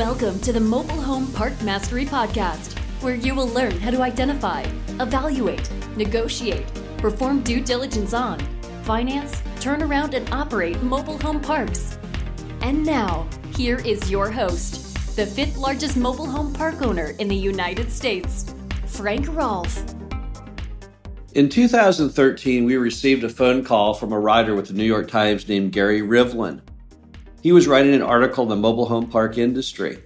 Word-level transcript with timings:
Welcome 0.00 0.40
to 0.40 0.52
the 0.54 0.60
Mobile 0.60 1.02
Home 1.02 1.30
Park 1.30 1.60
Mastery 1.60 2.06
Podcast, 2.06 2.78
where 3.02 3.14
you 3.14 3.34
will 3.34 3.48
learn 3.48 3.72
how 3.72 3.90
to 3.90 4.00
identify, 4.00 4.62
evaluate, 4.98 5.70
negotiate, 5.94 6.64
perform 6.96 7.42
due 7.42 7.60
diligence 7.60 8.14
on, 8.14 8.40
finance, 8.82 9.42
turn 9.60 9.82
around, 9.82 10.14
and 10.14 10.26
operate 10.32 10.82
mobile 10.82 11.18
home 11.18 11.38
parks. 11.38 11.98
And 12.62 12.82
now, 12.82 13.28
here 13.54 13.76
is 13.80 14.10
your 14.10 14.30
host, 14.30 15.16
the 15.16 15.26
fifth 15.26 15.58
largest 15.58 15.98
mobile 15.98 16.24
home 16.24 16.54
park 16.54 16.80
owner 16.80 17.10
in 17.18 17.28
the 17.28 17.36
United 17.36 17.92
States, 17.92 18.54
Frank 18.86 19.28
Rolfe. 19.28 19.84
In 21.34 21.50
2013, 21.50 22.64
we 22.64 22.78
received 22.78 23.22
a 23.22 23.28
phone 23.28 23.62
call 23.62 23.92
from 23.92 24.14
a 24.14 24.18
writer 24.18 24.54
with 24.54 24.68
the 24.68 24.72
New 24.72 24.84
York 24.84 25.08
Times 25.08 25.46
named 25.46 25.72
Gary 25.72 26.00
Rivlin. 26.00 26.62
He 27.42 27.52
was 27.52 27.66
writing 27.66 27.94
an 27.94 28.02
article 28.02 28.44
in 28.44 28.50
the 28.50 28.56
mobile 28.56 28.86
home 28.86 29.08
park 29.08 29.38
industry. 29.38 30.02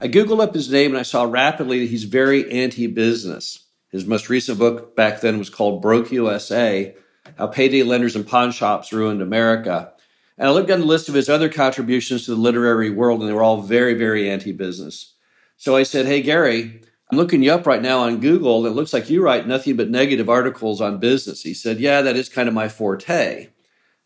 I 0.00 0.06
Googled 0.06 0.40
up 0.40 0.54
his 0.54 0.70
name 0.70 0.92
and 0.92 0.98
I 0.98 1.02
saw 1.02 1.24
rapidly 1.24 1.80
that 1.80 1.90
he's 1.90 2.04
very 2.04 2.48
anti 2.52 2.86
business. 2.86 3.64
His 3.90 4.06
most 4.06 4.28
recent 4.28 4.58
book 4.58 4.94
back 4.94 5.20
then 5.20 5.38
was 5.38 5.50
called 5.50 5.82
Broke 5.82 6.12
USA 6.12 6.94
How 7.36 7.48
Payday 7.48 7.82
Lenders 7.82 8.14
and 8.14 8.26
Pawn 8.26 8.52
Shops 8.52 8.92
Ruined 8.92 9.22
America. 9.22 9.92
And 10.36 10.46
I 10.46 10.52
looked 10.52 10.68
down 10.68 10.80
the 10.80 10.86
list 10.86 11.08
of 11.08 11.16
his 11.16 11.28
other 11.28 11.48
contributions 11.48 12.26
to 12.26 12.30
the 12.30 12.40
literary 12.40 12.90
world, 12.90 13.20
and 13.20 13.28
they 13.28 13.32
were 13.32 13.42
all 13.42 13.60
very, 13.60 13.94
very 13.94 14.30
anti 14.30 14.52
business. 14.52 15.14
So 15.56 15.74
I 15.74 15.82
said, 15.82 16.06
Hey, 16.06 16.22
Gary, 16.22 16.80
I'm 17.10 17.18
looking 17.18 17.42
you 17.42 17.50
up 17.50 17.66
right 17.66 17.82
now 17.82 18.00
on 18.00 18.20
Google. 18.20 18.66
It 18.66 18.70
looks 18.70 18.92
like 18.92 19.10
you 19.10 19.20
write 19.20 19.48
nothing 19.48 19.74
but 19.74 19.90
negative 19.90 20.28
articles 20.28 20.80
on 20.80 21.00
business. 21.00 21.42
He 21.42 21.54
said, 21.54 21.80
Yeah, 21.80 22.02
that 22.02 22.14
is 22.14 22.28
kind 22.28 22.46
of 22.46 22.54
my 22.54 22.68
forte. 22.68 23.48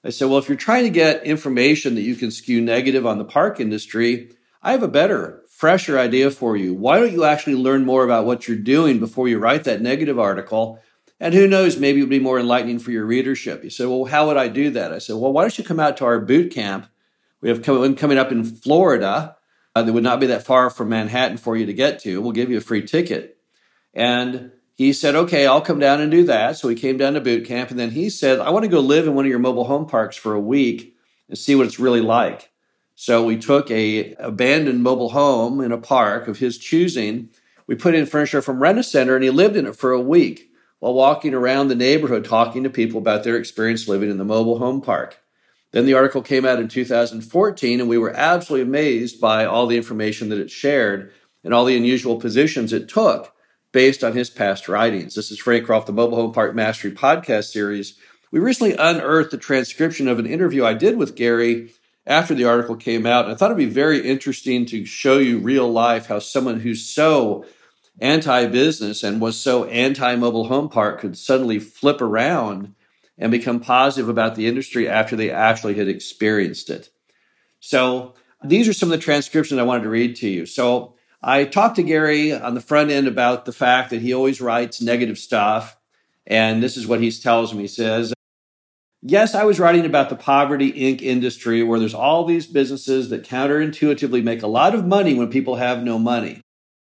I 0.05 0.11
said, 0.11 0.29
well, 0.29 0.39
if 0.39 0.49
you're 0.49 0.57
trying 0.57 0.85
to 0.85 0.91
get 0.91 1.25
information 1.25 1.95
that 1.95 2.03
you 2.03 2.17
can 2.17 2.31
skew 2.31 2.61
negative 2.61 3.07
on 3.07 3.19
the 3.19 3.25
park 3.25 3.61
industry, 3.61 4.33
I 4.63 4.73
have 4.73 4.83
a 4.83 4.89
better, 4.89 5.43
fresher 5.49 5.99
idea 5.99 6.31
for 6.31 6.57
you. 6.57 6.75
Why 6.75 6.99
don't 6.99 7.13
you 7.13 7.25
actually 7.25 7.55
learn 7.55 7.85
more 7.85 8.05
about 8.05 8.27
what 8.27 8.49
you're 8.49 8.57
doing 8.57 8.99
before 8.99 9.29
you 9.29 9.39
write 9.39 9.65
that 9.65 9.81
negative 9.81 10.19
article? 10.19 10.81
And 11.21 11.35
who 11.35 11.47
knows, 11.47 11.79
maybe 11.79 12.01
it 12.01 12.03
would 12.03 12.11
be 12.11 12.19
more 12.19 12.41
enlightening 12.41 12.81
for 12.81 12.91
your 12.91 13.07
readership. 13.07 13.63
He 13.63 13.71
said, 13.71 13.87
well, 13.87 14.07
how 14.07 14.27
would 14.27 14.37
I 14.37 14.49
do 14.49 14.71
that? 14.71 14.93
I 14.93 14.99
said, 14.99 15.17
well, 15.17 15.33
why 15.33 15.43
don't 15.43 15.57
you 15.57 15.63
come 15.63 15.79
out 15.79 15.97
to 15.99 16.05
our 16.05 16.19
boot 16.19 16.53
camp? 16.53 16.89
We 17.41 17.49
have 17.49 17.67
one 17.67 17.95
coming 17.95 18.19
up 18.19 18.33
in 18.33 18.45
Florida. 18.45 19.37
Uh, 19.75 19.83
that 19.83 19.93
would 19.93 20.03
not 20.03 20.21
be 20.21 20.27
that 20.27 20.45
far 20.45 20.69
from 20.69 20.91
Manhattan 20.91 21.39
for 21.39 21.57
you 21.57 21.65
to 21.67 21.73
get 21.73 22.01
to. 22.01 22.21
We'll 22.21 22.33
give 22.33 22.51
you 22.51 22.59
a 22.59 22.61
free 22.61 22.83
ticket. 22.83 23.39
And 23.95 24.51
he 24.83 24.93
said, 24.93 25.15
okay, 25.15 25.47
I'll 25.47 25.61
come 25.61 25.79
down 25.79 26.01
and 26.01 26.11
do 26.11 26.25
that. 26.25 26.57
So 26.57 26.69
he 26.69 26.75
came 26.75 26.97
down 26.97 27.15
to 27.15 27.21
boot 27.21 27.47
camp. 27.47 27.71
And 27.71 27.79
then 27.79 27.91
he 27.91 28.11
said, 28.11 28.41
I 28.41 28.51
want 28.51 28.65
to 28.65 28.71
go 28.71 28.81
live 28.81 29.07
in 29.07 29.15
one 29.15 29.25
of 29.25 29.31
your 29.31 29.39
mobile 29.39 29.65
home 29.65 29.87
parks 29.87 30.17
for 30.17 30.35
a 30.35 30.41
week 30.41 30.97
and 31.29 31.39
see 31.39 31.55
what 31.55 31.67
it's 31.67 31.79
really 31.79 32.01
like. 32.01 32.51
So 32.95 33.25
we 33.25 33.37
took 33.37 33.71
a 33.71 34.15
abandoned 34.15 34.83
mobile 34.83 35.11
home 35.11 35.61
in 35.61 35.73
a 35.73 35.79
park 35.79 36.29
of 36.29 36.39
his 36.39 36.59
choosing. 36.59 37.31
We 37.67 37.75
put 37.75 37.95
in 37.95 38.07
furniture 38.07 38.43
from 38.43 38.63
Rent-A-Center 38.63 39.15
and 39.15 39.25
he 39.25 39.31
lived 39.31 39.57
in 39.57 39.67
it 39.67 39.77
for 39.77 39.93
a 39.93 40.01
week 40.01 40.51
while 40.79 40.95
walking 40.95 41.33
around 41.33 41.69
the 41.69 41.75
neighborhood 41.75 42.25
talking 42.25 42.65
to 42.65 42.71
people 42.71 42.99
about 42.99 43.25
their 43.25 43.37
experience 43.37 43.87
living 43.87 44.11
in 44.11 44.19
the 44.19 44.25
mobile 44.25 44.59
home 44.59 44.81
park. 44.81 45.19
Then 45.71 45.87
the 45.87 45.95
article 45.95 46.23
came 46.23 46.45
out 46.45 46.59
in 46.59 46.69
2014 46.69 47.81
and 47.81 47.89
we 47.89 47.99
were 47.99 48.13
absolutely 48.15 48.67
amazed 48.67 49.21
by 49.21 49.45
all 49.45 49.67
the 49.67 49.77
information 49.77 50.29
that 50.31 50.41
it 50.41 50.51
shared 50.51 51.13
and 51.45 51.55
all 51.55 51.65
the 51.65 51.77
unusual 51.77 52.17
positions 52.17 52.73
it 52.73 52.89
took 52.89 53.35
based 53.73 54.05
on 54.05 54.13
his 54.13 54.31
past 54.31 54.69
writings. 54.69 55.15
This 55.15 55.31
is 55.31 55.39
Frank 55.39 55.69
Rolfe, 55.69 55.87
the 55.87 55.93
Mobile 55.93 56.17
Home 56.17 56.33
Park 56.33 56.55
Mastery 56.55 56.93
podcast 56.93 57.51
series. 57.51 57.99
We 58.31 58.39
recently 58.39 58.75
unearthed 58.75 59.31
the 59.31 59.39
transcription 59.39 60.09
of 60.09 60.19
an 60.19 60.27
interview 60.27 60.65
I 60.65 60.75
did 60.75 60.97
with 60.97 61.17
Gary 61.17 61.73
after 62.07 62.35
the 62.35 62.45
article 62.45 62.77
came 62.77 63.07
out. 63.07 63.25
And 63.25 63.35
I 63.35 63.37
thought 63.37 63.51
it'd 63.51 63.57
be 63.57 63.67
very 63.67 64.07
interesting 64.07 64.67
to 64.67 64.85
show 64.85 65.19
you 65.19 65.39
real 65.39 65.71
life 65.71 66.07
how 66.07 66.19
someone 66.19 66.61
who's 66.61 66.85
so 66.85 67.47
anti 68.01 68.47
business 68.47 69.03
and 69.03 69.21
was 69.21 69.39
so 69.39 69.65
anti 69.65 70.17
mobile 70.17 70.49
home 70.49 70.69
park 70.69 71.01
could 71.01 71.17
suddenly 71.17 71.59
flip 71.59 72.01
around 72.01 72.75
and 73.19 73.31
become 73.31 73.61
positive 73.61 74.09
about 74.09 74.35
the 74.35 74.47
industry 74.47 74.89
after 74.89 75.17
they 75.17 75.31
actually 75.31 75.75
had 75.75 75.89
experienced 75.89 76.71
it. 76.71 76.91
So 77.61 78.15
these 78.43 78.69
are 78.69 78.73
some 78.73 78.91
of 78.91 78.99
the 78.99 79.05
transcriptions 79.05 79.59
I 79.59 79.65
wanted 79.65 79.85
to 79.85 79.91
read 79.91 80.17
to 80.17 80.29
you. 80.29 80.47
So 80.47 80.95
I 81.23 81.45
talked 81.45 81.77
to 81.77 81.83
Gary 81.85 82.33
on 82.33 82.55
the 82.55 82.61
front 82.61 82.91
end 82.91 83.07
about 83.07 83.45
the 83.45 83.53
fact 83.53 83.91
that 83.91 84.03
he 84.03 84.13
always 84.13 84.41
writes 84.41 84.81
negative 84.81 85.19
stuff. 85.19 85.79
And 86.27 86.63
this 86.63 86.77
is 86.77 86.87
what 86.87 87.01
he 87.01 87.13
tells 87.13 87.55
me. 87.55 87.63
He 87.63 87.69
says, 87.69 88.13
Yes, 89.05 89.35
I 89.35 89.45
was 89.45 89.59
writing 89.59 89.85
about 89.85 90.11
the 90.11 90.17
Poverty 90.17 90.73
Inc. 90.73 91.03
industry 91.03 91.63
where 91.63 91.81
there's 91.81 91.95
all 91.95 92.25
these 92.25 92.47
businesses 92.47 93.09
that 93.11 93.25
counterintuitively 93.25 94.23
make 94.23 94.43
a 94.43 94.49
lot 94.49 94.77
of 94.77 94.87
money 94.87 95.15
when 95.15 95.29
people 95.29 95.57
have 95.57 95.83
no 95.83 95.99
money. 95.99 96.41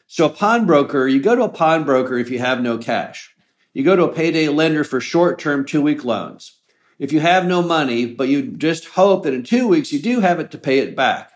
So, 0.07 0.25
a 0.25 0.31
pawnbroker, 0.31 1.07
you 1.07 1.21
go 1.21 1.37
to 1.37 1.43
a 1.43 1.51
pawnbroker 1.51 2.17
if 2.17 2.31
you 2.31 2.39
have 2.39 2.63
no 2.63 2.79
cash. 2.79 3.35
You 3.75 3.85
go 3.85 3.95
to 3.95 4.05
a 4.05 4.13
payday 4.13 4.49
lender 4.49 4.85
for 4.85 5.03
short 5.03 5.39
term 5.39 5.67
two 5.67 5.83
week 5.83 6.03
loans. 6.03 6.59
If 6.99 7.13
you 7.13 7.21
have 7.21 7.47
no 7.47 7.61
money, 7.63 8.07
but 8.07 8.29
you 8.29 8.53
just 8.53 8.87
hope 8.87 9.25
that 9.25 9.35
in 9.35 9.43
two 9.43 9.69
weeks 9.69 9.93
you 9.93 10.01
do 10.01 10.21
have 10.21 10.41
it 10.41 10.51
to 10.53 10.59
pay 10.59 10.79
it 10.79 10.97
back. 10.97 11.31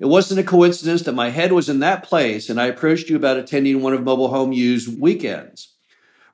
It 0.00 0.06
wasn't 0.06 0.40
a 0.40 0.44
coincidence 0.44 1.02
that 1.02 1.12
my 1.12 1.28
head 1.28 1.52
was 1.52 1.68
in 1.68 1.80
that 1.80 2.02
place 2.02 2.48
and 2.48 2.58
I 2.58 2.66
approached 2.66 3.10
you 3.10 3.16
about 3.16 3.36
attending 3.36 3.82
one 3.82 3.92
of 3.92 4.02
Mobile 4.02 4.28
Home 4.28 4.50
U's 4.50 4.88
weekends. 4.88 5.74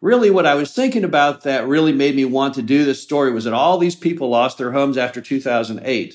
Really, 0.01 0.31
what 0.31 0.47
I 0.47 0.55
was 0.55 0.73
thinking 0.73 1.03
about 1.03 1.43
that 1.43 1.67
really 1.67 1.93
made 1.93 2.15
me 2.15 2.25
want 2.25 2.55
to 2.55 2.63
do 2.63 2.85
this 2.85 3.03
story 3.03 3.33
was 3.33 3.43
that 3.43 3.53
all 3.53 3.77
these 3.77 3.97
people 3.97 4.29
lost 4.29 4.59
their 4.59 4.71
homes 4.71 4.97
after 4.97 5.21
2008. 5.21 6.15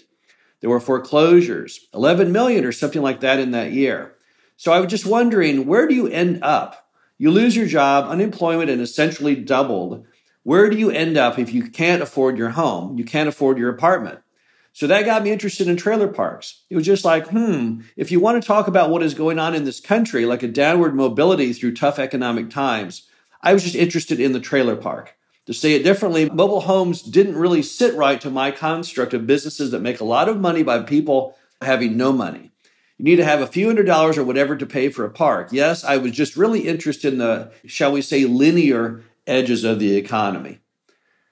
There 0.62 0.70
were 0.70 0.80
foreclosures, 0.80 1.88
11 1.94 2.32
million 2.32 2.64
or 2.64 2.72
something 2.72 3.02
like 3.02 3.20
that 3.20 3.40
in 3.40 3.52
that 3.52 3.74
year. 3.74 4.16
So 4.56 4.72
I 4.72 4.80
was 4.80 4.90
just 4.90 5.06
wondering, 5.06 5.66
where 5.66 5.88
do 5.88 5.94
you 5.94 6.08
end 6.08 6.42
up? 6.44 6.88
You 7.18 7.32
lose 7.32 7.56
your 7.56 7.68
job, 7.68 8.10
unemployment 8.10 8.70
and 8.70 8.80
essentially 8.80 9.36
doubled. 9.36 10.06
Where 10.44 10.70
do 10.70 10.78
you 10.78 10.90
end 10.90 11.18
up 11.18 11.38
if 11.38 11.54
you 11.54 11.70
can't 11.70 12.02
afford 12.02 12.38
your 12.38 12.52
home? 12.52 12.98
You 12.98 13.04
can't 13.04 13.28
afford 13.28 13.58
your 13.58 13.72
apartment. 13.72 14.20
So 14.74 14.88
that 14.88 15.06
got 15.06 15.24
me 15.24 15.32
interested 15.32 15.68
in 15.68 15.76
trailer 15.76 16.08
parks. 16.08 16.64
It 16.70 16.76
was 16.76 16.86
just 16.86 17.04
like, 17.04 17.28
hmm, 17.28 17.82
if 17.98 18.12
you 18.12 18.20
want 18.20 18.42
to 18.42 18.48
talk 18.48 18.68
about 18.68 18.90
what 18.90 19.04
is 19.04 19.14
going 19.14 19.38
on 19.38 19.54
in 19.54 19.66
this 19.66 19.82
country, 19.82 20.26
like 20.26 20.44
a 20.44 20.48
downward 20.48 20.96
mobility 20.96 21.52
through 21.52 21.76
tough 21.76 22.00
economic 22.00 22.50
times, 22.50 23.08
I 23.42 23.54
was 23.54 23.64
just 23.64 23.76
interested 23.76 24.20
in 24.20 24.32
the 24.32 24.40
trailer 24.40 24.78
park. 24.78 25.16
To 25.48 25.54
say 25.54 25.74
it 25.74 25.84
differently, 25.84 26.30
mobile 26.30 26.62
homes 26.62 27.02
didn't 27.02 27.36
really 27.36 27.64
sit 27.64 27.96
right 27.96 28.22
to 28.22 28.30
my 28.30 28.52
construct 28.52 29.14
of 29.14 29.28
businesses 29.28 29.72
that 29.72 29.82
make 29.82 30.00
a 30.00 30.06
lot 30.06 30.30
of 30.30 30.40
money 30.40 30.64
by 30.64 30.82
people 30.84 31.36
having 31.62 31.98
no 31.98 32.14
money. 32.14 32.52
You 32.98 33.06
need 33.06 33.16
to 33.18 33.26
have 33.26 33.42
a 33.42 33.48
few 33.48 33.66
hundred 33.68 33.88
dollars 33.88 34.18
or 34.18 34.24
whatever 34.24 34.56
to 34.56 34.66
pay 34.66 34.90
for 34.90 35.04
a 35.04 35.10
park. 35.10 35.50
Yes, 35.52 35.84
I 35.84 35.98
was 35.98 36.12
just 36.12 36.38
really 36.38 36.68
interested 36.68 37.12
in 37.12 37.20
the, 37.20 37.52
shall 37.66 37.92
we 37.92 38.02
say, 38.02 38.26
linear 38.26 39.02
edges 39.28 39.64
of 39.64 39.80
the 39.80 39.98
economy. 39.98 40.61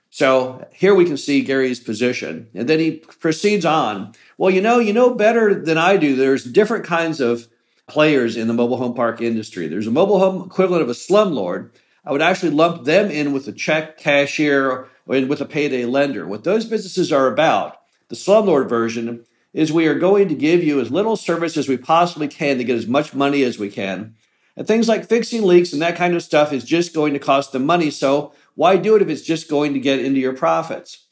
So 0.09 0.67
here 0.73 0.95
we 0.95 1.05
can 1.05 1.17
see 1.17 1.41
Gary's 1.41 1.79
position. 1.79 2.47
And 2.53 2.67
then 2.67 2.79
he 2.79 2.97
proceeds 2.97 3.65
on. 3.65 4.13
Well, 4.37 4.49
you 4.49 4.61
know, 4.61 4.79
you 4.79 4.93
know 4.93 5.13
better 5.13 5.53
than 5.53 5.77
I 5.77 5.97
do. 5.97 6.15
There's 6.15 6.43
different 6.43 6.85
kinds 6.85 7.19
of 7.19 7.47
players 7.87 8.37
in 8.37 8.47
the 8.47 8.53
mobile 8.53 8.77
home 8.77 8.93
park 8.93 9.21
industry. 9.21 9.67
There's 9.67 9.87
a 9.87 9.91
mobile 9.91 10.19
home 10.19 10.45
equivalent 10.45 10.83
of 10.83 10.89
a 10.89 10.93
slumlord. 10.93 11.71
I 12.05 12.11
would 12.11 12.21
actually 12.21 12.51
lump 12.51 12.85
them 12.85 13.11
in 13.11 13.33
with 13.33 13.47
a 13.47 13.51
check 13.51 13.97
cashier 13.97 14.69
or 14.69 14.89
with 15.05 15.41
a 15.41 15.45
payday 15.45 15.85
lender. 15.85 16.25
What 16.25 16.43
those 16.43 16.65
businesses 16.65 17.11
are 17.11 17.27
about, 17.27 17.79
the 18.07 18.15
slumlord 18.15 18.69
version, 18.69 19.25
is 19.53 19.71
we 19.71 19.87
are 19.87 19.95
going 19.95 20.27
to 20.29 20.35
give 20.35 20.63
you 20.63 20.79
as 20.79 20.91
little 20.91 21.15
service 21.15 21.57
as 21.57 21.67
we 21.67 21.77
possibly 21.77 22.27
can 22.27 22.57
to 22.57 22.63
get 22.63 22.77
as 22.77 22.87
much 22.87 23.13
money 23.13 23.43
as 23.43 23.59
we 23.59 23.69
can. 23.69 24.15
And 24.55 24.67
things 24.67 24.87
like 24.87 25.07
fixing 25.07 25.43
leaks 25.43 25.73
and 25.73 25.81
that 25.81 25.95
kind 25.95 26.15
of 26.15 26.23
stuff 26.23 26.53
is 26.53 26.63
just 26.63 26.93
going 26.93 27.13
to 27.13 27.19
cost 27.19 27.51
them 27.51 27.65
money. 27.65 27.89
So 27.89 28.33
why 28.59 28.75
do 28.75 28.97
it 28.97 29.01
if 29.01 29.07
it's 29.07 29.21
just 29.21 29.49
going 29.49 29.71
to 29.71 29.79
get 29.79 29.99
into 29.99 30.19
your 30.19 30.35
profits? 30.35 31.05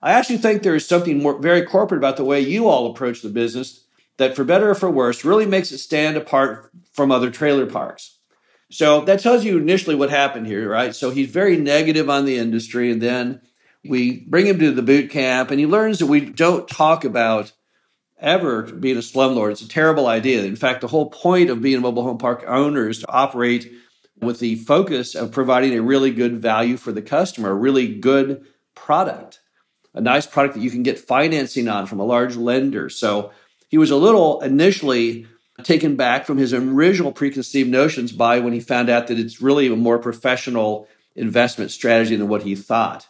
I 0.00 0.12
actually 0.12 0.38
think 0.38 0.62
there 0.62 0.74
is 0.74 0.88
something 0.88 1.22
more, 1.22 1.38
very 1.38 1.60
corporate 1.60 1.98
about 1.98 2.16
the 2.16 2.24
way 2.24 2.40
you 2.40 2.66
all 2.66 2.90
approach 2.90 3.20
the 3.20 3.28
business 3.28 3.84
that, 4.16 4.34
for 4.34 4.42
better 4.42 4.70
or 4.70 4.74
for 4.74 4.90
worse, 4.90 5.22
really 5.22 5.44
makes 5.44 5.70
it 5.70 5.78
stand 5.80 6.16
apart 6.16 6.70
from 6.94 7.12
other 7.12 7.30
trailer 7.30 7.66
parks. 7.66 8.16
So 8.70 9.02
that 9.02 9.20
tells 9.20 9.44
you 9.44 9.58
initially 9.58 9.94
what 9.94 10.08
happened 10.08 10.46
here, 10.46 10.66
right? 10.66 10.94
So 10.94 11.10
he's 11.10 11.28
very 11.28 11.58
negative 11.58 12.08
on 12.08 12.24
the 12.24 12.38
industry, 12.38 12.90
and 12.90 13.02
then 13.02 13.42
we 13.86 14.20
bring 14.20 14.46
him 14.46 14.58
to 14.60 14.70
the 14.70 14.80
boot 14.80 15.10
camp, 15.10 15.50
and 15.50 15.60
he 15.60 15.66
learns 15.66 15.98
that 15.98 16.06
we 16.06 16.20
don't 16.20 16.66
talk 16.66 17.04
about 17.04 17.52
ever 18.18 18.62
being 18.62 18.96
a 18.96 19.00
slumlord. 19.00 19.50
It's 19.50 19.60
a 19.60 19.68
terrible 19.68 20.06
idea. 20.06 20.42
In 20.44 20.56
fact, 20.56 20.80
the 20.80 20.88
whole 20.88 21.10
point 21.10 21.50
of 21.50 21.60
being 21.60 21.76
a 21.76 21.80
mobile 21.82 22.04
home 22.04 22.16
park 22.16 22.44
owner 22.46 22.88
is 22.88 23.00
to 23.00 23.12
operate 23.12 23.70
with 24.24 24.40
the 24.40 24.56
focus 24.56 25.14
of 25.14 25.32
providing 25.32 25.74
a 25.74 25.82
really 25.82 26.10
good 26.10 26.40
value 26.40 26.76
for 26.76 26.92
the 26.92 27.02
customer, 27.02 27.50
a 27.50 27.54
really 27.54 27.94
good 27.94 28.46
product, 28.74 29.40
a 29.94 30.00
nice 30.00 30.26
product 30.26 30.54
that 30.54 30.62
you 30.62 30.70
can 30.70 30.82
get 30.82 30.98
financing 30.98 31.68
on 31.68 31.86
from 31.86 32.00
a 32.00 32.04
large 32.04 32.36
lender. 32.36 32.88
So 32.88 33.30
he 33.68 33.78
was 33.78 33.90
a 33.90 33.96
little 33.96 34.40
initially 34.40 35.26
taken 35.62 35.96
back 35.96 36.26
from 36.26 36.38
his 36.38 36.52
original 36.52 37.12
preconceived 37.12 37.70
notions 37.70 38.12
by 38.12 38.40
when 38.40 38.52
he 38.52 38.60
found 38.60 38.90
out 38.90 39.06
that 39.06 39.18
it's 39.18 39.40
really 39.40 39.68
a 39.68 39.76
more 39.76 39.98
professional 39.98 40.88
investment 41.14 41.70
strategy 41.70 42.16
than 42.16 42.28
what 42.28 42.42
he 42.42 42.56
thought. 42.56 43.06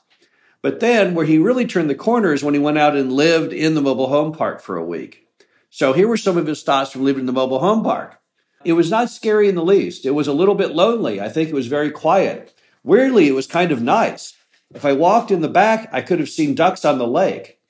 But 0.60 0.80
then 0.80 1.14
where 1.14 1.26
he 1.26 1.38
really 1.38 1.66
turned 1.66 1.90
the 1.90 1.94
corner 1.94 2.32
is 2.32 2.42
when 2.42 2.54
he 2.54 2.60
went 2.60 2.78
out 2.78 2.96
and 2.96 3.12
lived 3.12 3.52
in 3.52 3.74
the 3.74 3.82
mobile 3.82 4.08
home 4.08 4.32
park 4.32 4.60
for 4.60 4.76
a 4.76 4.84
week. 4.84 5.26
So 5.70 5.92
here 5.92 6.08
were 6.08 6.16
some 6.16 6.36
of 6.36 6.46
his 6.46 6.62
thoughts 6.62 6.92
from 6.92 7.04
living 7.04 7.20
in 7.20 7.26
the 7.26 7.32
mobile 7.32 7.58
home 7.58 7.82
park. 7.82 8.18
It 8.64 8.72
was 8.74 8.90
not 8.90 9.10
scary 9.10 9.48
in 9.48 9.54
the 9.54 9.64
least. 9.64 10.06
It 10.06 10.12
was 10.12 10.26
a 10.26 10.32
little 10.32 10.54
bit 10.54 10.74
lonely. 10.74 11.20
I 11.20 11.28
think 11.28 11.48
it 11.48 11.54
was 11.54 11.66
very 11.66 11.90
quiet. 11.90 12.54
Weirdly, 12.82 13.28
it 13.28 13.34
was 13.34 13.46
kind 13.46 13.72
of 13.72 13.82
nice. 13.82 14.34
If 14.74 14.84
I 14.84 14.92
walked 14.92 15.30
in 15.30 15.40
the 15.40 15.48
back, 15.48 15.88
I 15.92 16.00
could 16.00 16.18
have 16.18 16.28
seen 16.28 16.54
ducks 16.54 16.84
on 16.84 16.98
the 16.98 17.06
lake. 17.06 17.60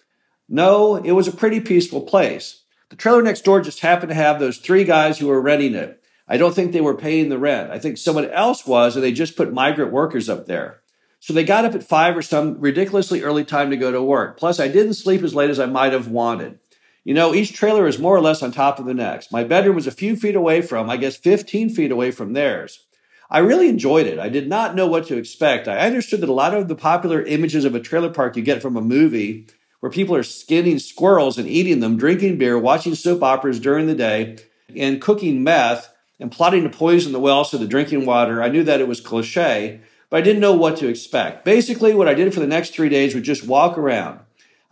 No, 0.49 0.97
it 0.97 1.13
was 1.13 1.29
a 1.29 1.33
pretty 1.33 1.61
peaceful 1.61 2.03
place. 2.03 2.63
The 2.91 2.97
trailer 2.97 3.23
next 3.23 3.43
door 3.43 3.61
just 3.61 3.81
happened 3.81 4.11
to 4.11 4.15
have 4.15 4.39
those 4.39 4.59
three 4.59 4.85
guys 4.85 5.19
who 5.19 5.27
were 5.27 5.41
renting 5.41 5.75
it. 5.75 6.03
I 6.27 6.37
don't 6.37 6.55
think 6.55 6.73
they 6.73 6.81
were 6.81 6.97
paying 6.97 7.29
the 7.29 7.39
rent. 7.39 7.71
I 7.71 7.79
think 7.79 7.99
someone 7.99 8.31
else 8.31 8.67
was, 8.67 8.95
and 8.95 9.05
they 9.05 9.13
just 9.13 9.37
put 9.37 9.53
migrant 9.53 9.93
workers 9.93 10.29
up 10.29 10.47
there. 10.47 10.81
So 11.21 11.33
they 11.33 11.45
got 11.45 11.65
up 11.65 11.75
at 11.75 11.83
five 11.83 12.17
or 12.17 12.23
some 12.23 12.61
ridiculously 12.61 13.23
early 13.23 13.45
time 13.45 13.71
to 13.71 13.77
go 13.77 13.91
to 13.91 14.03
work. 14.03 14.37
Plus, 14.39 14.61
I 14.61 14.69
didn't 14.69 14.95
sleep 14.95 15.23
as 15.23 15.35
late 15.35 15.51
as 15.51 15.59
I 15.59 15.67
might 15.67 15.93
have 15.93 16.09
wanted. 16.09 16.59
You 17.05 17.15
know, 17.15 17.35
each 17.35 17.53
trailer 17.53 17.87
is 17.87 17.99
more 17.99 18.17
or 18.17 18.21
less 18.21 18.43
on 18.43 18.51
top 18.51 18.79
of 18.79 18.87
the 18.87 18.95
next. 18.95 19.31
My 19.31 19.45
bedroom 19.45 19.77
was 19.77 19.87
a 19.87 19.93
few 19.93 20.17
feet 20.17 20.35
away 20.35 20.63
from, 20.63 20.89
I 20.89 20.97
guess, 20.97 21.17
15 21.17 21.69
feet 21.69 21.91
away 21.91 22.11
from 22.11 22.33
theirs. 22.33 22.87
I 23.31 23.39
really 23.39 23.69
enjoyed 23.69 24.07
it. 24.07 24.19
I 24.19 24.29
did 24.29 24.49
not 24.49 24.75
know 24.75 24.87
what 24.87 25.07
to 25.09 25.17
expect. 25.17 25.69
I 25.69 25.79
understood 25.79 26.21
that 26.21 26.29
a 26.29 26.33
lot 26.33 26.55
of 26.55 26.69
the 26.69 26.75
popular 26.75 27.23
images 27.23 27.65
of 27.65 27.75
a 27.75 27.81
trailer 27.81 28.11
park 28.11 28.37
you 28.37 28.43
get 28.43 28.63
from 28.63 28.77
a 28.77 28.81
movie, 28.81 29.47
where 29.81 29.93
people 29.93 30.17
are 30.17 30.23
skinning 30.23 30.79
squirrels 30.79 31.37
and 31.37 31.49
eating 31.49 31.81
them, 31.81 31.99
drinking 31.99 32.39
beer, 32.39 32.59
watching 32.59 32.95
soap 32.95 33.23
operas 33.23 33.61
during 33.61 33.87
the 33.87 33.95
day, 33.95 34.39
and 34.75 35.01
cooking 35.01 35.43
meth, 35.43 35.95
and 36.19 36.33
plotting 36.33 36.63
to 36.63 36.71
poison 36.71 37.13
the 37.13 37.21
well 37.21 37.45
so 37.45 37.59
the 37.59 37.67
drinking 37.67 38.07
water, 38.07 38.43
I 38.43 38.49
knew 38.49 38.65
that 38.65 38.81
it 38.81 38.89
was 38.89 39.01
cliche 39.01 39.81
but 40.15 40.19
I 40.19 40.23
didn't 40.23 40.43
know 40.43 40.53
what 40.53 40.77
to 40.77 40.87
expect. 40.87 41.45
Basically, 41.45 41.93
what 41.93 42.07
I 42.07 42.15
did 42.15 42.33
for 42.33 42.39
the 42.39 42.47
next 42.47 42.73
three 42.73 42.89
days 42.89 43.17
was 43.17 43.25
just 43.25 43.49
walk 43.49 43.77
around. 43.77 44.21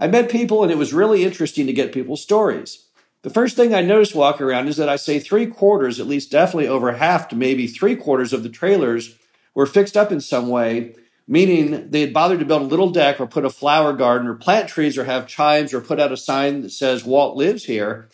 I 0.02 0.08
met 0.08 0.28
people, 0.28 0.64
and 0.64 0.72
it 0.72 0.78
was 0.78 0.92
really 0.92 1.22
interesting 1.22 1.68
to 1.68 1.72
get 1.72 1.92
people's 1.92 2.20
stories. 2.20 2.86
The 3.22 3.30
first 3.30 3.54
thing 3.54 3.72
I 3.72 3.82
noticed 3.82 4.16
walking 4.16 4.44
around 4.44 4.66
is 4.66 4.76
that 4.78 4.88
I 4.88 4.96
say 4.96 5.20
three 5.20 5.46
quarters, 5.46 6.00
at 6.00 6.08
least 6.08 6.32
definitely 6.32 6.66
over 6.66 6.90
half 6.90 7.28
to 7.28 7.36
maybe 7.36 7.68
three 7.68 7.94
quarters 7.94 8.32
of 8.32 8.42
the 8.42 8.48
trailers 8.48 9.14
were 9.54 9.64
fixed 9.64 9.96
up 9.96 10.10
in 10.10 10.20
some 10.20 10.48
way, 10.48 10.96
meaning 11.28 11.88
they 11.90 12.00
had 12.00 12.12
bothered 12.12 12.40
to 12.40 12.44
build 12.44 12.62
a 12.62 12.64
little 12.64 12.90
deck 12.90 13.20
or 13.20 13.28
put 13.28 13.44
a 13.44 13.50
flower 13.50 13.92
garden 13.92 14.26
or 14.26 14.34
plant 14.34 14.68
trees 14.68 14.98
or 14.98 15.04
have 15.04 15.28
chimes 15.28 15.72
or 15.72 15.80
put 15.80 16.00
out 16.00 16.10
a 16.10 16.16
sign 16.16 16.62
that 16.62 16.72
says 16.72 17.04
Walt 17.04 17.36
lives 17.36 17.66
here 17.66 18.08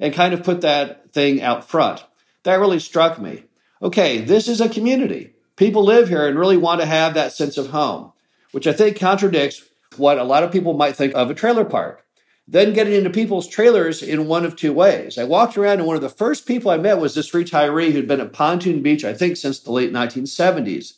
and 0.00 0.14
kind 0.14 0.32
of 0.32 0.42
put 0.42 0.62
that 0.62 1.12
thing 1.12 1.42
out 1.42 1.68
front. 1.68 2.02
That 2.44 2.58
really 2.58 2.80
struck 2.80 3.20
me. 3.20 3.42
Okay, 3.82 4.22
this 4.22 4.48
is 4.48 4.62
a 4.62 4.68
community. 4.70 5.34
People 5.56 5.84
live 5.84 6.08
here 6.08 6.26
and 6.26 6.38
really 6.38 6.56
want 6.56 6.80
to 6.80 6.86
have 6.86 7.12
that 7.12 7.34
sense 7.34 7.58
of 7.58 7.68
home, 7.68 8.12
which 8.52 8.66
I 8.66 8.72
think 8.72 8.98
contradicts 8.98 9.62
what 9.98 10.18
a 10.18 10.24
lot 10.24 10.42
of 10.42 10.52
people 10.52 10.74
might 10.74 10.96
think 10.96 11.14
of 11.14 11.30
a 11.30 11.34
trailer 11.34 11.64
park. 11.64 12.04
Then 12.46 12.74
getting 12.74 12.92
into 12.92 13.10
people's 13.10 13.48
trailers 13.48 14.02
in 14.02 14.26
one 14.26 14.44
of 14.44 14.54
two 14.54 14.72
ways. 14.72 15.16
I 15.16 15.24
walked 15.24 15.56
around 15.56 15.78
and 15.78 15.86
one 15.86 15.96
of 15.96 16.02
the 16.02 16.10
first 16.10 16.46
people 16.46 16.70
I 16.70 16.76
met 16.76 16.98
was 16.98 17.14
this 17.14 17.30
retiree 17.30 17.92
who'd 17.92 18.06
been 18.06 18.20
at 18.20 18.34
Pontoon 18.34 18.82
Beach, 18.82 19.04
I 19.04 19.14
think, 19.14 19.36
since 19.36 19.58
the 19.58 19.72
late 19.72 19.92
1970s. 19.92 20.94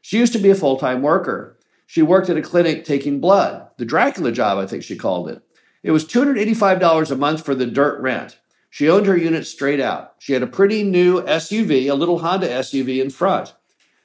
She 0.00 0.18
used 0.18 0.32
to 0.34 0.38
be 0.38 0.50
a 0.50 0.54
full 0.54 0.76
time 0.76 1.02
worker. 1.02 1.58
She 1.86 2.02
worked 2.02 2.30
at 2.30 2.36
a 2.36 2.42
clinic 2.42 2.84
taking 2.84 3.20
blood, 3.20 3.68
the 3.76 3.84
Dracula 3.84 4.32
job, 4.32 4.58
I 4.58 4.66
think 4.66 4.82
she 4.82 4.96
called 4.96 5.28
it. 5.28 5.42
It 5.82 5.90
was 5.90 6.04
$285 6.04 7.10
a 7.10 7.16
month 7.16 7.44
for 7.44 7.54
the 7.54 7.66
dirt 7.66 8.00
rent. 8.00 8.38
She 8.70 8.88
owned 8.88 9.06
her 9.06 9.16
unit 9.16 9.46
straight 9.46 9.80
out. 9.80 10.14
She 10.18 10.32
had 10.32 10.42
a 10.42 10.48
pretty 10.48 10.82
new 10.82 11.22
SUV, 11.22 11.90
a 11.90 11.94
little 11.94 12.18
Honda 12.18 12.48
SUV 12.48 13.00
in 13.00 13.10
front. 13.10 13.54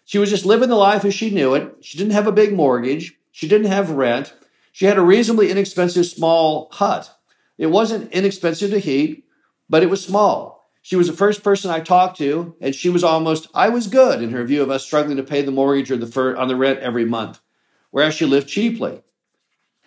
She 0.06 0.18
was 0.18 0.30
just 0.30 0.46
living 0.46 0.70
the 0.70 0.76
life 0.76 1.06
as 1.06 1.14
she 1.14 1.30
knew 1.30 1.54
it. 1.54 1.78
She 1.82 1.98
didn't 1.98 2.14
have 2.14 2.28
a 2.28 2.32
big 2.32 2.54
mortgage. 2.54 3.19
She 3.32 3.48
didn't 3.48 3.68
have 3.68 3.92
rent. 3.92 4.34
She 4.72 4.86
had 4.86 4.98
a 4.98 5.02
reasonably 5.02 5.52
inexpensive 5.52 6.06
small 6.06 6.70
hut. 6.72 7.14
It 7.58 7.68
wasn't 7.68 8.12
inexpensive 8.12 8.72
to 8.72 8.80
heat, 8.80 9.26
but 9.70 9.84
it 9.84 9.90
was 9.90 10.04
small. 10.04 10.70
She 10.82 10.96
was 10.96 11.08
the 11.08 11.14
first 11.14 11.44
person 11.44 11.70
I 11.70 11.82
talked 11.82 12.18
to, 12.18 12.56
and 12.62 12.74
she 12.74 12.90
was 12.90 13.04
almost, 13.04 13.48
I 13.54 13.70
was 13.70 13.88
good 13.88 14.22
in 14.22 14.32
her 14.32 14.44
view 14.44 14.64
of 14.64 14.72
us 14.72 14.84
struggling 14.84 15.18
to 15.18 15.24
pay 15.24 15.42
the 15.42 15.52
mortgage 15.52 15.92
or 15.92 15.98
the 15.98 16.08
fir- 16.08 16.38
on 16.38 16.48
the 16.48 16.56
rent 16.56 16.80
every 16.80 17.06
month, 17.06 17.40
whereas 17.92 18.16
she 18.16 18.26
lived 18.26 18.48
cheaply. 18.48 19.04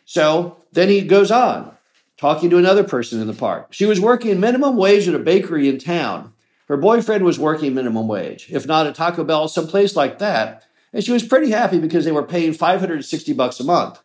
So 0.05 0.59
then 0.73 0.89
he 0.89 1.01
goes 1.01 1.31
on, 1.31 1.75
talking 2.19 2.51
to 2.51 2.59
another 2.59 2.85
person 2.85 3.21
in 3.21 3.27
the 3.27 3.33
park. 3.33 3.69
She 3.71 3.87
was 3.87 4.01
working 4.01 4.39
minimum 4.39 4.77
wage 4.77 5.09
at 5.09 5.15
a 5.15 5.19
bakery 5.19 5.69
in 5.69 5.79
town. 5.79 6.35
Her 6.69 6.77
boyfriend 6.77 7.25
was 7.25 7.39
working 7.39 7.75
minimum 7.75 8.07
wage, 8.07 8.49
if 8.51 8.67
not 8.67 8.87
at 8.87 8.95
Taco 8.95 9.25
Bell, 9.25 9.49
someplace 9.49 9.97
like 9.97 10.19
that, 10.19 10.65
and 10.93 11.03
she 11.03 11.13
was 11.13 11.23
pretty 11.23 11.51
happy 11.51 11.79
because 11.79 12.05
they 12.05 12.13
were 12.13 12.23
paying 12.23 12.53
560 12.53 13.33
bucks 13.33 13.61
a 13.61 13.65
month. 13.65 14.03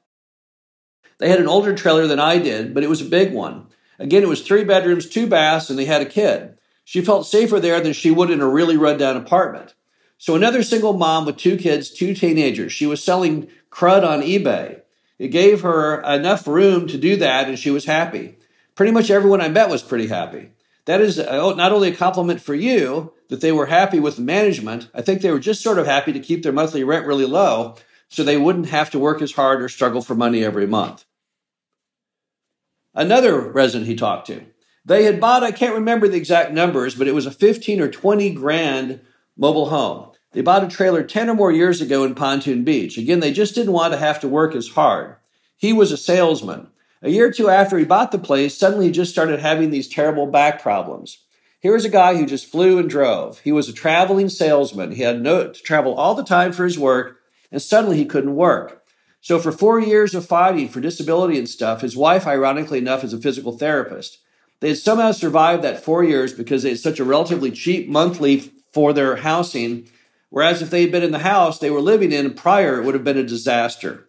They 1.20 1.30
had 1.30 1.40
an 1.40 1.48
older 1.48 1.76
trailer 1.76 2.08
than 2.08 2.20
I 2.20 2.38
did, 2.38 2.74
but 2.74 2.84
it 2.84 2.90
was 2.90 3.02
a 3.02 3.06
big 3.06 3.34
one. 3.34 3.68
Again, 4.00 4.24
it 4.24 4.30
was 4.30 4.42
three 4.42 4.64
bedrooms, 4.64 5.08
two 5.08 5.28
baths, 5.28 5.70
and 5.70 5.78
they 5.78 5.86
had 5.86 6.02
a 6.02 6.06
kid. 6.06 6.58
She 6.84 7.02
felt 7.02 7.26
safer 7.26 7.60
there 7.60 7.82
than 7.82 7.94
she 7.94 8.12
would 8.12 8.30
in 8.30 8.42
a 8.42 8.48
really 8.48 8.78
rundown 8.78 9.18
apartment. 9.18 9.74
So 10.18 10.36
another 10.36 10.64
single 10.64 10.94
mom 10.94 11.26
with 11.26 11.38
two 11.38 11.58
kids, 11.58 11.90
two 11.90 12.14
teenagers. 12.14 12.72
She 12.72 12.86
was 12.86 13.04
selling 13.04 13.50
crud 13.72 14.08
on 14.08 14.22
eBay. 14.22 14.82
It 15.20 15.30
gave 15.30 15.62
her 15.62 16.02
enough 16.02 16.48
room 16.48 16.88
to 16.88 16.98
do 16.98 17.16
that, 17.18 17.48
and 17.48 17.58
she 17.58 17.72
was 17.72 17.86
happy. 17.86 18.38
Pretty 18.76 18.92
much 18.92 19.10
everyone 19.10 19.42
I 19.42 19.50
met 19.50 19.70
was 19.70 19.82
pretty 19.82 20.08
happy. 20.08 20.52
That 20.88 21.02
is 21.02 21.20
uh, 21.20 21.54
not 21.56 21.74
only 21.74 21.90
a 21.90 21.96
compliment 21.96 22.42
for 22.42 22.56
you 22.56 23.14
that 23.28 23.42
they 23.42 23.52
were 23.52 23.66
happy 23.66 24.00
with 24.00 24.16
the 24.16 24.22
management, 24.22 24.90
I 24.94 25.02
think 25.02 25.22
they 25.22 25.32
were 25.32 25.40
just 25.40 25.62
sort 25.62 25.78
of 25.78 25.86
happy 25.86 26.14
to 26.14 26.20
keep 26.20 26.44
their 26.44 26.54
monthly 26.54 26.84
rent 26.84 27.06
really 27.06 27.26
low 27.26 27.76
so 28.08 28.24
they 28.24 28.38
wouldn't 28.38 28.68
have 28.68 28.90
to 28.92 29.00
work 29.00 29.22
as 29.22 29.34
hard 29.34 29.62
or 29.62 29.68
struggle 29.68 30.02
for 30.02 30.16
money 30.16 30.46
every 30.46 30.66
month. 30.66 31.04
Another 32.96 33.38
resident 33.38 33.88
he 33.88 33.96
talked 33.98 34.28
to, 34.28 34.46
they 34.86 35.04
had 35.04 35.20
bought, 35.20 35.44
I 35.44 35.52
can't 35.52 35.76
remember 35.76 36.08
the 36.08 36.16
exact 36.16 36.54
numbers, 36.54 36.96
but 36.96 37.10
it 37.10 37.14
was 37.14 37.26
a 37.26 37.32
15 37.32 37.82
or 37.82 37.90
20 37.90 38.30
grand 38.32 39.02
mobile 39.36 39.70
home. 39.70 40.12
They 40.32 40.42
bought 40.42 40.64
a 40.64 40.70
trailer 40.70 41.04
10 41.04 41.30
or 41.30 41.36
more 41.36 41.52
years 41.52 41.82
ago 41.82 42.06
in 42.06 42.16
Pontoon 42.16 42.64
Beach. 42.64 42.98
Again, 42.98 43.20
they 43.20 43.34
just 43.34 43.56
didn't 43.56 43.74
want 43.74 43.92
to 43.92 44.00
have 44.00 44.22
to 44.22 44.30
work 44.30 44.56
as 44.56 44.70
hard. 44.70 45.18
He 45.58 45.74
was 45.74 45.92
a 45.92 45.98
salesman. 45.98 46.70
A 47.04 47.10
year 47.10 47.28
or 47.28 47.32
two 47.32 47.50
after 47.50 47.78
he 47.78 47.86
bought 47.86 48.12
the 48.12 48.18
place, 48.18 48.58
suddenly 48.58 48.88
he 48.88 48.92
just 48.92 49.12
started 49.12 49.40
having 49.40 49.70
these 49.70 49.88
terrible 49.88 50.26
back 50.26 50.62
problems. 50.62 51.20
Here 51.60 51.74
was 51.74 51.86
a 51.86 51.90
guy 51.90 52.16
who 52.16 52.26
just 52.26 52.48
flew 52.48 52.80
and 52.80 52.90
drove. 52.90 53.40
He 53.40 53.52
was 53.52 53.70
a 53.70 53.74
traveling 53.74 54.30
salesman. 54.30 54.92
He 54.92 55.04
had 55.04 55.22
no, 55.22 55.52
to 55.52 55.62
travel 55.62 55.94
all 55.94 56.16
the 56.16 56.24
time 56.24 56.52
for 56.52 56.64
his 56.64 56.80
work, 56.80 57.20
and 57.52 57.62
suddenly 57.62 57.98
he 57.98 58.06
couldn't 58.06 58.36
work. 58.36 58.84
So, 59.22 59.38
for 59.38 59.52
four 59.52 59.80
years 59.80 60.16
of 60.16 60.26
fighting 60.26 60.70
for 60.70 60.80
disability 60.80 61.38
and 61.38 61.50
stuff, 61.50 61.82
his 61.82 61.98
wife, 61.98 62.26
ironically 62.26 62.80
enough, 62.80 63.04
is 63.04 63.14
a 63.14 63.20
physical 63.20 63.58
therapist. 63.58 64.20
They 64.60 64.70
had 64.70 64.78
somehow 64.78 65.12
survived 65.12 65.64
that 65.64 65.84
four 65.84 66.04
years 66.04 66.34
because 66.34 66.64
they 66.64 66.70
had 66.70 66.80
such 66.80 67.00
a 67.00 67.04
relatively 67.04 67.52
cheap 67.52 67.88
monthly 67.88 68.52
for 68.72 68.94
their 68.94 69.18
housing. 69.18 69.88
Whereas 70.30 70.62
if 70.62 70.70
they 70.70 70.82
had 70.82 70.92
been 70.92 71.04
in 71.04 71.12
the 71.12 71.20
house 71.20 71.60
they 71.60 71.70
were 71.70 71.82
living 71.82 72.12
in 72.12 72.34
prior, 72.34 72.80
it 72.80 72.86
would 72.86 72.96
have 72.96 73.04
been 73.04 73.18
a 73.18 73.24
disaster 73.24 74.07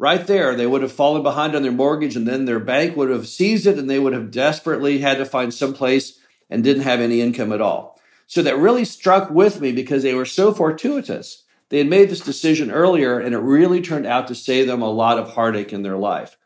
right 0.00 0.26
there, 0.26 0.56
they 0.56 0.66
would 0.66 0.80
have 0.80 0.90
fallen 0.90 1.22
behind 1.22 1.54
on 1.54 1.62
their 1.62 1.70
mortgage 1.70 2.16
and 2.16 2.26
then 2.26 2.46
their 2.46 2.58
bank 2.58 2.96
would 2.96 3.10
have 3.10 3.28
seized 3.28 3.66
it 3.66 3.78
and 3.78 3.88
they 3.88 3.98
would 3.98 4.14
have 4.14 4.30
desperately 4.30 4.98
had 4.98 5.18
to 5.18 5.26
find 5.26 5.52
some 5.52 5.74
place 5.74 6.18
and 6.48 6.64
didn't 6.64 6.84
have 6.84 7.00
any 7.00 7.20
income 7.20 7.52
at 7.52 7.60
all. 7.60 8.00
So 8.26 8.42
that 8.42 8.56
really 8.56 8.86
struck 8.86 9.28
with 9.30 9.60
me 9.60 9.72
because 9.72 10.02
they 10.02 10.14
were 10.14 10.24
so 10.24 10.54
fortuitous. 10.54 11.44
They 11.68 11.78
had 11.78 11.86
made 11.86 12.08
this 12.08 12.20
decision 12.20 12.70
earlier 12.70 13.20
and 13.20 13.34
it 13.34 13.40
really 13.40 13.82
turned 13.82 14.06
out 14.06 14.26
to 14.28 14.34
save 14.34 14.66
them 14.66 14.80
a 14.80 14.90
lot 14.90 15.18
of 15.18 15.34
heartache 15.34 15.72
in 15.72 15.82
their 15.82 15.98
life. 15.98 16.38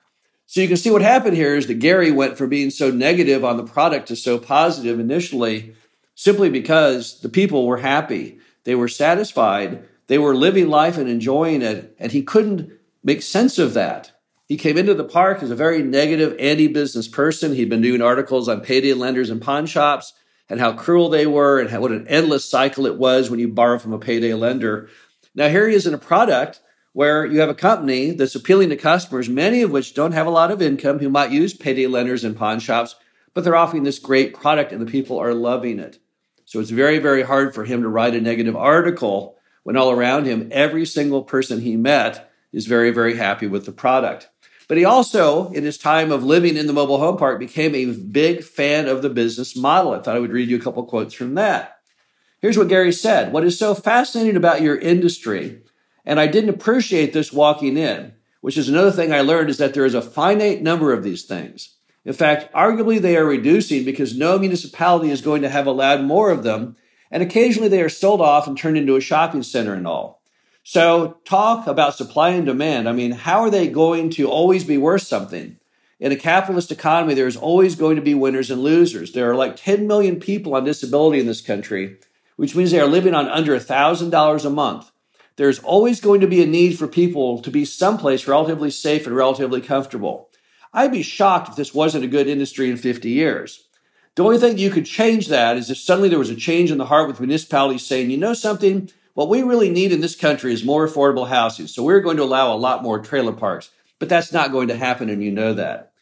So 0.47 0.61
you 0.61 0.67
can 0.67 0.77
see 0.77 0.91
what 0.91 1.03
happened 1.03 1.37
here 1.37 1.55
is 1.55 1.69
that 1.69 1.75
Gary 1.75 2.11
went 2.11 2.37
from 2.37 2.49
being 2.49 2.71
so 2.71 2.91
negative 2.91 3.45
on 3.45 3.57
the 3.57 3.65
product 3.65 4.09
to 4.09 4.17
so 4.17 4.37
positive 4.37 4.99
initially 4.99 5.77
simply 6.17 6.51
because 6.51 7.21
the 7.21 7.29
people 7.29 7.69
were 7.69 7.79
happy. 7.79 8.39
They 8.65 8.75
were 8.75 8.89
satisfied. 8.89 9.85
They 10.09 10.19
were 10.19 10.35
living 10.35 10.69
life 10.69 10.99
and 10.99 11.09
enjoying 11.09 11.63
it. 11.63 11.95
And 12.01 12.11
he 12.11 12.23
couldn't 12.23 12.73
make 13.05 13.23
sense 13.23 13.59
of 13.59 13.75
that. 13.75 14.11
He 14.47 14.57
came 14.57 14.77
into 14.77 14.95
the 14.95 15.05
park 15.05 15.43
as 15.43 15.51
a 15.51 15.57
very 15.57 15.83
negative 15.83 16.37
anti 16.39 16.67
business 16.67 17.07
person. 17.07 17.55
He'd 17.55 17.71
been 17.71 17.81
doing 17.81 18.03
articles 18.03 18.49
on 18.49 18.61
payday 18.61 18.93
lenders 18.93 19.31
and 19.31 19.41
pawn 19.41 19.67
shops 19.67 20.13
and 20.49 20.61
how 20.61 20.73
cruel 20.73 21.09
they 21.09 21.27
were 21.27 21.61
and 21.61 21.71
how, 21.71 21.81
what 21.81 21.93
an 21.93 22.09
endless 22.09 22.45
cycle 22.45 22.87
it 22.87 22.97
was 22.97 23.31
when 23.31 23.41
you 23.41 23.49
borrow 23.49 23.79
from 23.79 23.93
a 23.93 23.99
payday 23.99 24.35
lender. 24.35 24.89
Now, 25.35 25.49
here 25.49 25.69
he 25.69 25.75
is 25.75 25.87
in 25.87 25.95
a 25.95 25.99
product 25.99 26.61
where 26.93 27.25
you 27.25 27.41
have 27.41 27.49
a 27.49 27.55
company 27.55 28.13
that's 28.13 28.35
appealing 28.35 28.69
to 28.69 28.77
customers, 28.77 29.29
many 29.29 29.63
of 29.63 29.71
which 29.71 29.95
don't 29.95 30.13
have 30.13 30.27
a 30.27 30.31
lot 30.31 30.51
of 30.51 30.63
income, 30.63 30.99
who 30.99 31.09
might 31.09 31.31
use 31.31 31.55
payday 31.55 31.87
lenders 31.87 32.23
and 32.23 32.37
pawn 32.37 32.61
shops, 32.61 32.95
but 33.33 33.43
they're 33.43 33.57
offering 33.57 33.83
this 33.83 33.99
great 33.99 34.35
product 34.35 34.71
and 34.71 34.81
the 34.81 34.91
people 34.91 35.19
are 35.19 35.35
loving 35.35 35.79
it. 35.79 35.99
So 36.45 36.61
it's 36.61 36.71
very, 36.71 36.99
very 36.99 37.23
hard 37.23 37.55
for 37.55 37.65
him 37.65 37.83
to 37.83 37.89
write 37.89 38.15
a 38.15 38.21
negative 38.21 38.55
article 38.55 39.37
when 39.65 39.77
all 39.77 39.91
around 39.91 40.27
him, 40.27 40.51
every 40.53 40.85
single 40.85 41.23
person 41.23 41.63
he 41.63 41.77
met 41.77 42.31
is 42.55 42.67
very, 42.67 42.93
very 42.93 43.17
happy 43.17 43.47
with 43.47 43.67
the 43.67 43.73
product. 43.73 44.31
But 44.69 44.79
he 44.79 44.85
also, 44.85 45.51
in 45.51 45.65
his 45.65 45.77
time 45.77 46.11
of 46.11 46.25
living 46.25 46.57
in 46.57 46.67
the 46.67 46.73
mobile 46.73 46.99
home 46.99 47.19
park, 47.19 47.39
became 47.39 47.75
a 47.75 47.93
big 47.93 48.43
fan 48.43 48.89
of 48.89 49.03
the 49.03 49.11
business 49.11 49.55
model. 49.55 49.93
I 49.93 50.01
thought 50.01 50.17
I 50.17 50.21
would 50.21 50.33
read 50.33 50.49
you 50.49 50.57
a 50.57 50.61
couple 50.61 50.83
quotes 50.85 51.13
from 51.13 51.35
that. 51.35 51.79
Here's 52.41 52.57
what 52.57 52.69
Gary 52.69 52.93
said 52.93 53.33
What 53.33 53.45
is 53.45 53.59
so 53.59 53.75
fascinating 53.75 54.37
about 54.37 54.63
your 54.63 54.79
industry, 54.79 55.63
and 56.07 56.19
I 56.19 56.29
didn't 56.29 56.51
appreciate 56.51 57.13
this 57.13 57.33
walking 57.33 57.77
in, 57.77 58.15
which 58.41 58.57
is 58.57 58.69
another 58.69 58.93
thing 58.93 59.13
I 59.13 59.21
learned, 59.21 59.51
is 59.51 59.59
that 59.59 59.75
there 59.75 59.85
is 59.85 59.95
a 59.95 60.03
finite 60.03 60.63
number 60.63 60.93
of 60.93 61.03
these 61.03 61.25
things. 61.25 61.77
In 62.05 62.13
fact, 62.13 62.53
arguably 62.55 63.01
they 63.01 63.17
are 63.17 63.25
reducing 63.25 63.85
because 63.85 64.17
no 64.17 64.39
municipality 64.39 65.11
is 65.11 65.23
going 65.23 65.43
to 65.43 65.49
have 65.49 65.67
allowed 65.67 66.03
more 66.03 66.31
of 66.31 66.43
them, 66.43 66.77
and 67.11 67.23
occasionally 67.23 67.69
they 67.69 67.83
are 67.83 67.89
sold 67.89 68.21
off 68.21 68.47
and 68.47 68.57
turned 68.57 68.77
into 68.77 68.97
a 68.97 69.01
shopping 69.01 69.43
center 69.43 69.75
and 69.75 69.87
all. 69.87 70.23
So, 70.67 71.19
talk 71.27 71.67
about 71.67 71.95
supply 71.95 72.31
and 72.31 72.47
demand. 72.47 72.89
I 72.89 72.93
mean, 72.93 73.13
how 73.13 73.43
are 73.43 73.51
they 73.51 73.69
going 73.69 74.09
to 74.11 74.31
always 74.31 74.65
be 74.65 74.79
worth 74.79 75.03
something? 75.03 75.59
In 76.01 76.11
a 76.11 76.17
capitalist 76.17 76.73
economy, 76.73 77.13
there's 77.13 77.37
always 77.37 77.77
going 77.77 77.97
to 77.97 78.03
be 78.03 78.15
winners 78.15 78.51
and 78.51 78.63
losers. 78.63 79.13
There 79.13 79.31
are 79.31 79.37
like 79.37 79.57
10 79.57 79.87
million 79.87 80.19
people 80.19 80.55
on 80.55 80.65
disability 80.65 81.21
in 81.21 81.27
this 81.27 81.43
country, 81.43 81.99
which 82.37 82.57
means 82.57 82.71
they 82.71 82.81
are 82.81 82.87
living 82.87 83.13
on 83.13 83.29
under 83.29 83.55
$1,000 83.55 84.45
a 84.45 84.51
month. 84.51 84.91
There's 85.37 85.59
always 85.59 86.01
going 86.01 86.23
to 86.23 86.27
be 86.27 86.43
a 86.43 86.47
need 86.47 86.79
for 86.79 86.89
people 86.89 87.43
to 87.43 87.51
be 87.51 87.67
someplace 87.67 88.27
relatively 88.27 88.71
safe 88.71 89.07
and 89.07 89.15
relatively 89.15 89.61
comfortable. 89.61 90.31
I'd 90.73 90.93
be 90.93 91.03
shocked 91.03 91.51
if 91.51 91.57
this 91.57 91.75
wasn't 91.75 92.05
a 92.05 92.09
good 92.09 92.27
industry 92.27 92.71
in 92.71 92.79
50 92.79 93.11
years. 93.11 93.69
The 94.15 94.25
only 94.25 94.39
thing 94.39 94.57
you 94.57 94.71
could 94.71 94.87
change 94.87 95.29
that 95.29 95.59
is 95.59 95.69
if 95.69 95.77
suddenly 95.77 96.09
there 96.09 96.19
was 96.19 96.31
a 96.31 96.37
change 96.37 96.71
in 96.71 96.79
the 96.79 96.87
heart 96.87 97.07
with 97.07 97.21
municipalities 97.21 97.85
saying, 97.85 98.11
you 98.11 98.17
know 98.17 98.33
something, 98.33 98.89
what 99.15 99.29
we 99.29 99.43
really 99.43 99.71
need 99.71 99.93
in 99.93 100.01
this 100.01 100.17
country 100.17 100.53
is 100.53 100.65
more 100.65 100.87
affordable 100.87 101.29
housing. 101.29 101.67
So 101.67 101.83
we're 101.83 102.01
going 102.01 102.17
to 102.19 102.23
allow 102.23 102.53
a 102.53 102.59
lot 102.59 102.83
more 102.83 102.99
trailer 102.99 103.33
parks. 103.33 103.71
But 103.99 104.09
that's 104.09 104.33
not 104.33 104.53
going 104.53 104.69
to 104.69 104.77
happen, 104.77 105.09
and 105.09 105.23
you 105.23 105.31
know 105.31 105.55
that. 105.55 105.93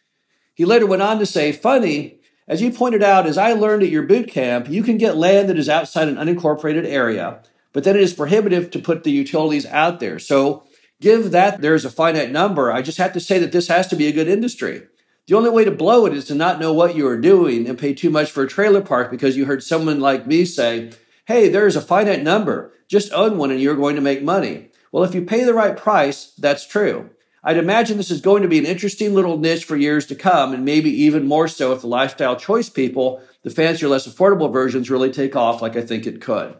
He 0.55 0.65
later 0.65 0.87
went 0.87 1.03
on 1.03 1.19
to 1.19 1.27
say, 1.27 1.53
funny, 1.53 2.21
as 2.49 2.61
you 2.61 2.73
pointed 2.73 3.03
out, 3.03 3.27
as 3.27 3.39
I 3.39 3.53
learned 3.53 3.83
at 3.83 3.91
your 3.91 4.03
boot 4.03 4.29
camp, 4.29 4.69
you 4.69 4.83
can 4.83 4.99
get 4.99 5.17
land 5.17 5.49
that 5.49 5.59
is 5.59 5.69
outside 5.69 6.09
an 6.09 6.17
unincorporated 6.17 6.85
area, 6.85 7.43
but 7.73 7.85
then 7.85 7.97
it 7.97 8.03
is 8.03 8.15
prohibitive 8.15 8.71
to 8.73 8.79
put 8.79 9.05
the 9.05 9.13
utilities 9.13 9.67
out 9.67 10.01
there. 10.01 10.19
So 10.19 10.65
give 11.01 11.31
that 11.31 11.61
there's 11.61 11.85
a 11.85 11.91
finite 11.91 12.31
number. 12.31 12.73
I 12.73 12.83
just 12.83 12.99
have 12.99 13.13
to 13.13 13.21
say 13.21 13.39
that 13.39 13.53
this 13.53 13.69
has 13.69 13.87
to 13.89 13.97
be 13.97 14.07
a 14.07 14.13
good 14.13 14.29
industry. 14.29 14.83
The 15.27 15.35
only 15.35 15.51
way 15.51 15.65
to 15.65 15.71
blow 15.71 16.07
it 16.07 16.15
is 16.15 16.25
to 16.27 16.35
not 16.35 16.59
know 16.59 16.73
what 16.73 16.97
you 16.97 17.07
are 17.07 17.21
doing 17.21 17.69
and 17.69 17.79
pay 17.79 17.95
too 17.95 18.11
much 18.11 18.31
for 18.31 18.43
a 18.43 18.49
trailer 18.49 18.83
park 18.83 19.11
because 19.11 19.37
you 19.37 19.45
heard 19.45 19.63
someone 19.63 20.01
like 20.01 20.27
me 20.27 20.45
say, 20.45 20.93
hey, 21.27 21.49
there's 21.49 21.77
a 21.77 21.81
finite 21.81 22.23
number. 22.23 22.73
Just 22.93 23.11
own 23.15 23.39
one 23.39 23.51
and 23.51 23.59
you're 23.59 23.75
going 23.75 23.97
to 23.97 24.03
make 24.03 24.23
money. 24.23 24.69
Well, 24.93 25.03
if 25.03 25.15
you 25.15 25.23
pay 25.23 25.45
the 25.45 25.55
right 25.55 25.75
price, 25.75 26.35
that's 26.37 26.67
true. 26.67 27.09
I'd 27.43 27.57
imagine 27.57 27.97
this 27.97 28.11
is 28.11 28.21
going 28.21 28.43
to 28.43 28.51
be 28.51 28.59
an 28.59 28.67
interesting 28.67 29.15
little 29.15 29.39
niche 29.39 29.65
for 29.65 29.77
years 29.77 30.05
to 30.09 30.15
come, 30.15 30.53
and 30.53 30.63
maybe 30.63 30.91
even 30.91 31.27
more 31.27 31.49
so 31.49 31.73
if 31.73 31.81
the 31.81 31.87
lifestyle 31.87 32.37
choice 32.37 32.69
people, 32.69 33.23
the 33.45 33.51
fancier, 33.51 33.89
less 33.89 34.07
affordable 34.07 34.53
versions, 34.53 34.91
really 34.91 35.11
take 35.11 35.35
off 35.35 35.63
like 35.63 35.75
I 35.75 35.81
think 35.81 36.07
it 36.07 36.21
could. 36.21 36.55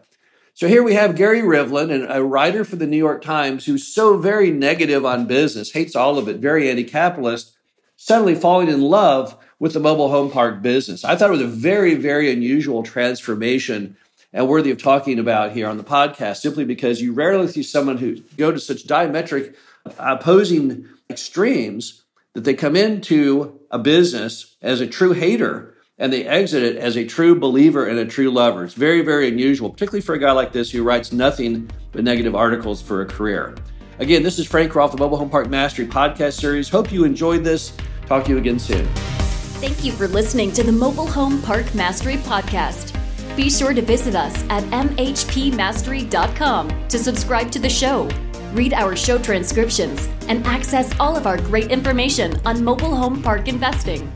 So 0.55 0.67
here 0.67 0.81
we 0.81 0.95
have 0.95 1.15
Gary 1.15 1.41
Rivlin, 1.41 2.09
a 2.09 2.23
writer 2.23 2.65
for 2.65 2.77
the 2.77 2.87
New 2.87 2.97
York 2.97 3.21
Times 3.21 3.67
who's 3.67 3.85
so 3.85 4.17
very 4.17 4.49
negative 4.49 5.05
on 5.05 5.27
business, 5.27 5.73
hates 5.73 5.95
all 5.95 6.17
of 6.17 6.27
it, 6.27 6.37
very 6.37 6.67
anti 6.67 6.83
capitalist, 6.83 7.55
suddenly 7.95 8.33
falling 8.33 8.69
in 8.69 8.81
love 8.81 9.37
with 9.59 9.73
the 9.73 9.79
mobile 9.79 10.09
home 10.09 10.31
park 10.31 10.63
business. 10.63 11.05
I 11.05 11.15
thought 11.15 11.29
it 11.29 11.33
was 11.33 11.41
a 11.41 11.47
very, 11.47 11.93
very 11.93 12.33
unusual 12.33 12.81
transformation 12.81 13.97
and 14.33 14.47
worthy 14.47 14.71
of 14.71 14.81
talking 14.81 15.19
about 15.19 15.51
here 15.51 15.67
on 15.67 15.77
the 15.77 15.83
podcast, 15.83 16.37
simply 16.37 16.65
because 16.65 17.01
you 17.01 17.13
rarely 17.13 17.47
see 17.47 17.63
someone 17.63 17.97
who 17.97 18.17
go 18.37 18.51
to 18.51 18.59
such 18.59 18.85
diametric 18.85 19.55
opposing 19.99 20.87
extremes 21.09 22.03
that 22.33 22.43
they 22.43 22.53
come 22.53 22.75
into 22.75 23.59
a 23.69 23.77
business 23.77 24.55
as 24.61 24.81
a 24.81 24.87
true 24.87 25.11
hater 25.11 25.75
and 25.99 26.11
they 26.11 26.25
exit 26.25 26.63
it 26.63 26.75
as 26.75 26.95
a 26.95 27.05
true 27.05 27.39
believer 27.39 27.85
and 27.85 27.99
a 27.99 28.05
true 28.05 28.31
lover. 28.31 28.63
It's 28.63 28.73
very, 28.73 29.01
very 29.01 29.27
unusual, 29.27 29.69
particularly 29.69 30.01
for 30.01 30.15
a 30.15 30.19
guy 30.19 30.31
like 30.31 30.51
this 30.51 30.71
who 30.71 30.83
writes 30.83 31.11
nothing 31.13 31.69
but 31.91 32.03
negative 32.03 32.35
articles 32.35 32.81
for 32.81 33.01
a 33.01 33.05
career. 33.05 33.55
Again, 33.99 34.23
this 34.23 34.39
is 34.39 34.47
Frank 34.47 34.73
Rolfe, 34.73 34.91
the 34.91 34.97
Mobile 34.97 35.17
Home 35.17 35.29
Park 35.29 35.49
Mastery 35.49 35.85
podcast 35.85 36.39
series. 36.39 36.67
Hope 36.67 36.91
you 36.91 37.03
enjoyed 37.03 37.43
this. 37.43 37.77
Talk 38.07 38.25
to 38.25 38.31
you 38.31 38.39
again 38.39 38.57
soon. 38.57 38.85
Thank 39.61 39.83
you 39.83 39.91
for 39.91 40.07
listening 40.07 40.51
to 40.53 40.63
the 40.63 40.71
Mobile 40.71 41.07
Home 41.07 41.41
Park 41.43 41.73
Mastery 41.75 42.17
podcast. 42.17 42.99
Be 43.35 43.49
sure 43.49 43.73
to 43.73 43.81
visit 43.81 44.15
us 44.15 44.35
at 44.49 44.63
mhpmastery.com 44.65 46.87
to 46.87 46.99
subscribe 46.99 47.49
to 47.51 47.59
the 47.59 47.69
show, 47.69 48.07
read 48.53 48.73
our 48.73 48.95
show 48.95 49.17
transcriptions, 49.17 50.07
and 50.27 50.45
access 50.45 50.93
all 50.99 51.17
of 51.17 51.25
our 51.25 51.37
great 51.37 51.71
information 51.71 52.39
on 52.45 52.63
mobile 52.63 52.95
home 52.95 53.23
park 53.23 53.47
investing. 53.47 54.13